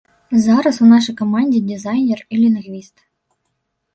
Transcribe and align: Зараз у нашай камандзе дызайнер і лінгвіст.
Зараз 0.43 0.79
у 0.85 0.87
нашай 0.93 1.15
камандзе 1.19 1.59
дызайнер 1.67 2.19
і 2.25 2.35
лінгвіст. 2.43 2.93